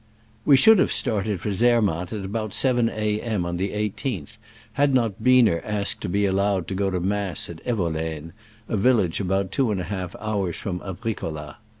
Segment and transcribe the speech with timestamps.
[0.45, 3.21] We should have started for Zermatt about 7 A.
[3.21, 3.45] M.
[3.45, 4.37] on the i8th,
[4.73, 8.31] had not Biener asked to be allowed to go to mass at Evolene,
[8.67, 11.57] a village about two and a half hours from Abricolla.